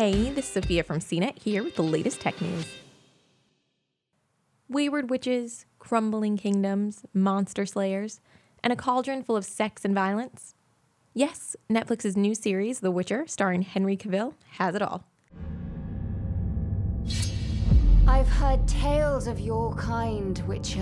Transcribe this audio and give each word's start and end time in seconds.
Hey, 0.00 0.30
this 0.30 0.46
is 0.46 0.52
Sophia 0.54 0.82
from 0.82 1.00
CNET 1.00 1.42
here 1.42 1.62
with 1.62 1.76
the 1.76 1.82
latest 1.82 2.22
tech 2.22 2.40
news. 2.40 2.64
Wayward 4.66 5.10
witches, 5.10 5.66
crumbling 5.78 6.38
kingdoms, 6.38 7.04
monster 7.12 7.66
slayers, 7.66 8.22
and 8.64 8.72
a 8.72 8.76
cauldron 8.76 9.22
full 9.22 9.36
of 9.36 9.44
sex 9.44 9.84
and 9.84 9.94
violence. 9.94 10.54
Yes, 11.12 11.54
Netflix's 11.68 12.16
new 12.16 12.34
series, 12.34 12.80
The 12.80 12.90
Witcher, 12.90 13.26
starring 13.26 13.60
Henry 13.60 13.94
Cavill, 13.94 14.32
has 14.52 14.74
it 14.74 14.80
all. 14.80 15.04
I've 18.08 18.26
heard 18.26 18.66
tales 18.66 19.26
of 19.26 19.38
your 19.38 19.74
kind, 19.74 20.38
Witcher. 20.48 20.78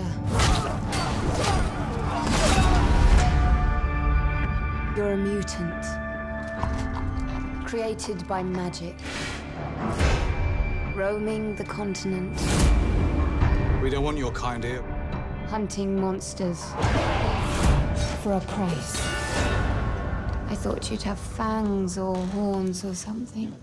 You're 4.95 5.11
a 5.11 5.17
mutant. 5.17 5.85
Created 7.69 8.27
by 8.27 8.41
magic. 8.41 8.95
Roaming 10.95 11.53
the 11.53 11.63
continent. 11.63 12.35
We 13.83 13.91
don't 13.91 14.03
want 14.03 14.17
your 14.17 14.31
kind 14.31 14.63
here. 14.63 14.81
Hunting 15.49 16.01
monsters. 16.01 16.63
For 18.23 18.33
a 18.33 18.41
price. 18.47 18.99
I 20.49 20.55
thought 20.55 20.89
you'd 20.89 21.03
have 21.03 21.19
fangs 21.19 21.99
or 21.99 22.15
horns 22.15 22.83
or 22.83 22.95
something. 22.95 23.55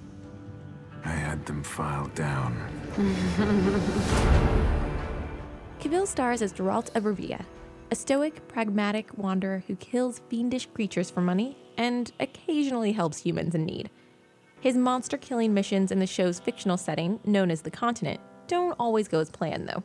I 1.05 1.11
had 1.11 1.45
them 1.45 1.65
filed 1.65 2.15
down. 2.15 2.57
Cavill 5.81 6.07
stars 6.07 6.43
as 6.43 6.53
Geralt 6.53 6.95
of 6.95 7.03
Rivia, 7.03 7.45
a 7.91 7.97
stoic, 7.97 8.47
pragmatic 8.47 9.19
wanderer 9.19 9.65
who 9.67 9.75
kills 9.75 10.21
fiendish 10.29 10.67
creatures 10.67 11.11
for 11.11 11.23
money 11.23 11.57
and 11.77 12.13
occasionally 12.21 12.93
helps 12.93 13.19
humans 13.19 13.55
in 13.55 13.65
need. 13.65 13.91
His 14.61 14.77
monster 14.77 15.17
killing 15.17 15.55
missions 15.55 15.93
in 15.93 15.99
the 15.99 16.07
show's 16.07 16.41
fictional 16.41 16.77
setting, 16.77 17.21
known 17.25 17.51
as 17.51 17.63
the 17.63 17.71
Continent, 17.71 18.21
don't 18.47 18.75
always 18.79 19.09
go 19.09 19.21
as 19.21 19.31
planned, 19.31 19.69
though. 19.69 19.83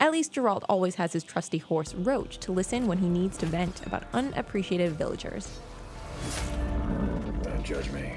At 0.00 0.12
least 0.12 0.32
Geralt 0.32 0.64
always 0.68 0.94
has 0.94 1.12
his 1.12 1.24
trusty 1.24 1.58
horse 1.58 1.94
Roach 1.94 2.38
to 2.38 2.52
listen 2.52 2.86
when 2.86 2.98
he 2.98 3.08
needs 3.08 3.36
to 3.38 3.46
vent 3.46 3.84
about 3.86 4.04
unappreciated 4.12 4.92
villagers. 4.92 5.58
Don't 7.42 7.64
judge 7.64 7.90
me. 7.90 8.14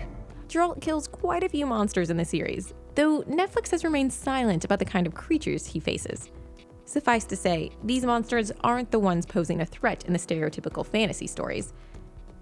Geralt 0.48 0.82
kills 0.82 1.08
quite 1.08 1.44
a 1.44 1.50
few 1.50 1.66
monsters 1.66 2.10
in 2.10 2.18
the 2.18 2.26
series, 2.26 2.74
though 2.96 3.24
Netflix 3.24 3.72
has 3.72 3.84
remained 3.84 4.14
silent 4.14 4.64
about 4.64 4.80
the 4.80 4.86
kind 4.86 5.08
of 5.08 5.14
creatures 5.14 5.66
he 5.66 5.80
faces. 5.80 6.30
Suffice 6.86 7.26
to 7.26 7.36
say, 7.36 7.72
these 7.84 8.06
monsters 8.06 8.52
aren't 8.64 8.92
the 8.92 9.00
ones 9.00 9.26
posing 9.26 9.62
a 9.62 9.66
threat 9.66 10.06
in 10.06 10.14
the 10.14 10.20
stereotypical 10.20 10.86
fantasy 10.86 11.28
stories. 11.28 11.74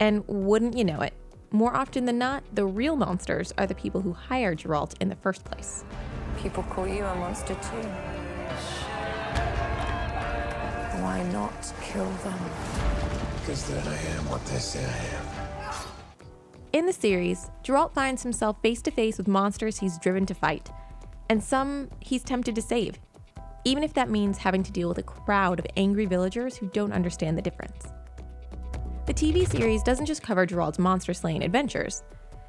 And 0.02 0.24
wouldn't 0.28 0.76
you 0.76 0.84
know 0.84 1.02
it, 1.02 1.14
more 1.52 1.76
often 1.76 2.06
than 2.06 2.18
not, 2.18 2.44
the 2.56 2.66
real 2.66 2.96
monsters 2.96 3.54
are 3.60 3.68
the 3.68 3.76
people 3.76 4.02
who 4.02 4.14
hired 4.14 4.58
Geralt 4.58 4.96
in 5.00 5.10
the 5.10 5.16
first 5.16 5.46
place. 5.46 5.86
People 6.40 6.64
call 6.64 6.88
you 6.88 7.06
a 7.06 7.16
monster 7.16 7.54
too. 7.54 7.88
Why 11.04 11.22
not 11.32 11.72
kill 11.84 12.10
them? 12.10 12.40
Because 13.40 13.70
then 13.70 13.88
I 13.88 13.98
am 14.18 14.28
what 14.28 14.44
they 14.48 14.58
say 14.58 14.84
I 14.84 15.06
am. 15.18 15.26
In 16.74 16.88
the 16.88 16.94
series, 16.94 17.52
Geralt 17.64 17.94
finds 17.94 18.24
himself 18.24 18.60
face 18.64 18.82
to 18.82 18.92
face 18.92 19.20
with 19.20 19.28
monsters 19.28 19.78
he's 19.78 20.00
driven 20.00 20.26
to 20.26 20.34
fight, 20.34 20.72
and 21.30 21.44
some 21.44 21.92
he's 22.00 22.24
tempted 22.24 22.56
to 22.56 22.62
save, 22.64 22.98
even 23.66 23.84
if 23.84 23.94
that 23.94 24.10
means 24.10 24.40
having 24.40 24.64
to 24.64 24.72
deal 24.72 24.90
with 24.90 24.98
a 24.98 25.04
crowd 25.04 25.60
of 25.60 25.68
angry 25.78 26.08
villagers 26.08 26.58
who 26.58 26.66
don't 26.70 26.92
understand 26.92 27.38
the 27.38 27.42
difference. 27.44 27.86
The 29.12 29.32
TV 29.32 29.46
series 29.46 29.84
doesn't 29.84 30.06
just 30.06 30.24
cover 30.24 30.48
Geralt's 30.48 30.80
monster 30.80 31.14
slaying 31.14 31.44
adventures. 31.44 32.02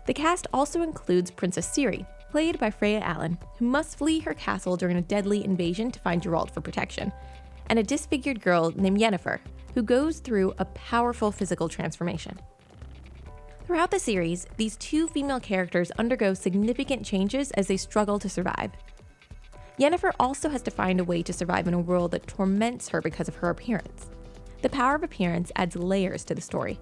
The 0.07 0.15
cast 0.15 0.47
also 0.53 0.83
includes 0.83 1.29
Princess 1.29 1.69
Ciri, 1.69 2.07
played 2.31 2.57
by 2.61 2.71
Freya 2.71 3.01
Allan, 3.01 3.37
who 3.59 3.65
must 3.65 3.99
flee 3.99 4.21
her 4.21 4.33
castle 4.33 4.77
during 4.77 4.97
a 4.97 5.03
deadly 5.03 5.45
invasion 5.45 5.91
to 5.91 5.99
find 5.99 6.23
Geralt 6.23 6.53
for 6.53 6.61
protection, 6.61 7.13
and 7.67 7.81
a 7.81 7.83
disfigured 7.83 8.41
girl 8.41 8.73
named 8.77 9.01
Yennefer, 9.01 9.41
who 9.75 9.83
goes 9.83 10.21
through 10.21 10.55
a 10.59 10.65
powerful 10.67 11.33
physical 11.33 11.69
transformation. 11.69 12.39
Throughout 13.67 13.91
the 13.91 13.99
series, 13.99 14.47
these 14.57 14.77
two 14.77 15.09
female 15.09 15.41
characters 15.41 15.91
undergo 15.99 16.33
significant 16.33 17.05
changes 17.05 17.51
as 17.51 17.67
they 17.67 17.77
struggle 17.77 18.21
to 18.21 18.29
survive. 18.29 18.71
Yennefer 19.81 20.13
also 20.21 20.49
has 20.49 20.63
to 20.63 20.71
find 20.71 21.01
a 21.01 21.05
way 21.05 21.25
to 21.25 21.33
survive 21.33 21.67
in 21.67 21.75
a 21.75 21.81
world 21.81 22.13
that 22.13 22.29
torments 22.29 22.89
her 22.91 23.01
because 23.01 23.27
of 23.27 23.35
her 23.35 23.51
appearance. 23.51 24.12
The 24.63 24.69
power 24.69 24.95
of 24.95 25.03
appearance 25.03 25.51
adds 25.57 25.77
layers 25.77 26.25
to 26.25 26.35
the 26.35 26.41
story. 26.41 26.79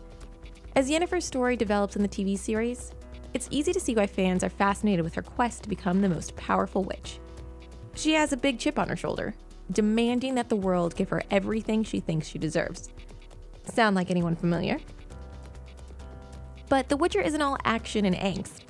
As 0.77 0.91
Yennefer's 0.91 1.25
story 1.25 1.57
develops 1.57 1.97
in 1.97 2.03
the 2.03 2.09
TV 2.09 2.39
series, 2.39 2.93
it's 3.33 3.49
easy 3.51 3.73
to 3.73 3.81
see 3.81 3.95
why 3.95 4.07
fans 4.07 4.45
are 4.45 4.51
fascinated 4.51 5.03
with 5.03 5.15
her 5.15 5.23
quest 5.23 5.63
to 5.63 5.69
become 5.69 6.01
the 6.01 6.09
most 6.09 6.37
powerful 6.37 6.85
witch. 6.85 7.19
She 7.95 8.13
has 8.13 8.33
a 8.33 8.37
big 8.37 8.59
chip 8.59 8.79
on 8.79 8.89
her 8.89 8.97
shoulder, 8.97 9.35
demanding 9.73 10.35
that 10.35 10.49
the 10.49 10.57
world 10.57 10.95
give 10.95 11.09
her 11.09 11.23
everything 11.31 11.83
she 11.83 12.01
thinks 12.01 12.29
she 12.29 12.39
deserves. 12.39 12.91
Sound 13.65 13.97
like 13.97 14.11
anyone 14.11 14.37
familiar? 14.37 14.79
But 16.69 16.89
The 16.89 16.97
Witcher 16.97 17.21
isn't 17.21 17.43
all 17.43 17.57
action 17.65 18.05
and 18.05 18.17
angst. 18.17 18.61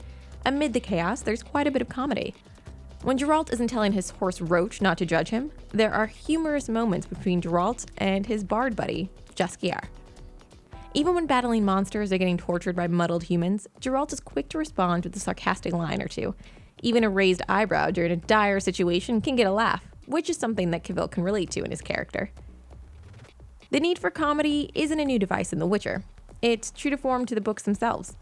Amid 0.47 0.73
the 0.73 0.81
chaos, 0.81 1.21
there's 1.21 1.43
quite 1.43 1.67
a 1.67 1.71
bit 1.71 1.83
of 1.83 1.89
comedy. 1.89 2.35
When 3.03 3.17
Geralt 3.17 3.51
isn't 3.51 3.69
telling 3.69 3.93
his 3.93 4.11
horse 4.11 4.43
Roach 4.43 4.83
not 4.83 4.99
to 4.99 5.07
judge 5.07 5.31
him, 5.31 5.53
there 5.71 5.93
are 5.93 6.07
humorous 6.07 6.69
moments 6.69 7.07
between 7.07 7.41
Geralt 7.41 7.87
and 7.97 8.27
his 8.27 8.45
bard 8.45 8.77
buddy, 8.77 9.09
Jaskier. 9.35 9.85
Even 10.93 11.15
when 11.15 11.27
battling 11.27 11.65
monsters 11.65 12.13
or 12.13 12.19
getting 12.19 12.37
tortured 12.37 12.77
by 12.77 12.89
muddled 12.89 13.23
humans, 13.23 13.67
Geralt 13.81 14.13
is 14.13 14.21
quick 14.21 14.51
to 14.51 14.59
respond 14.59 15.05
with 15.05 15.17
a 15.17 15.21
sarcastic 15.21 15.73
line 15.73 16.03
or 16.03 16.09
two. 16.09 16.35
Even 16.83 17.03
a 17.03 17.09
raised 17.09 17.41
eyebrow 17.49 17.91
during 17.91 18.13
a 18.13 18.17
dire 18.17 18.61
situation 18.61 19.23
can 19.23 19.35
get 19.35 19.47
a 19.47 19.53
laugh, 19.53 19.83
which 20.05 20.29
is 20.29 20.37
something 20.37 20.71
that 20.71 20.85
Cavill 20.85 21.11
can 21.11 21.23
relate 21.23 21.51
to 21.53 21.63
in 21.63 21.71
his 21.71 21.81
character. 21.81 22.31
The 23.71 23.81
need 23.81 23.99
for 23.99 24.11
comedy 24.11 24.71
isn't 24.75 25.01
a 25.01 25.05
new 25.07 25.19
device 25.19 25.55
in 25.55 25.59
The 25.59 25.67
Witcher. 25.67 26.05
It's 26.43 26.71
true 26.71 26.91
to 26.91 26.99
form 26.99 27.25
to 27.27 27.35
the 27.35 27.41
books 27.41 27.63
themselves. 27.63 28.17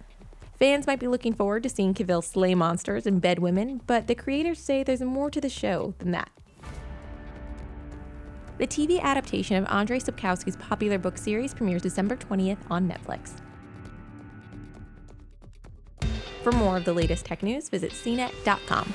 Fans 0.58 0.88
might 0.88 0.98
be 0.98 1.06
looking 1.06 1.34
forward 1.34 1.62
to 1.62 1.69
seeing 1.69 1.94
Cavill 1.94 2.22
slay 2.22 2.54
monsters 2.54 3.06
and 3.06 3.20
bed 3.20 3.38
women, 3.38 3.80
but 3.86 4.08
the 4.08 4.14
creators 4.14 4.58
say 4.58 4.82
there's 4.82 5.00
more 5.00 5.30
to 5.30 5.41
the 5.41 5.48
show 5.48 5.94
than 5.98 6.10
that. 6.10 6.30
The 8.58 8.66
TV 8.66 9.00
adaptation 9.00 9.56
of 9.56 9.68
Andrei 9.70 10.00
Sapkowski's 10.00 10.56
popular 10.56 10.98
book 10.98 11.16
series 11.16 11.54
premieres 11.54 11.82
December 11.82 12.16
20th 12.16 12.58
on 12.68 12.88
Netflix. 12.88 13.34
For 16.42 16.50
more 16.50 16.76
of 16.76 16.84
the 16.84 16.92
latest 16.92 17.24
tech 17.24 17.44
news, 17.44 17.68
visit 17.68 17.92
cnet.com. 17.92 18.92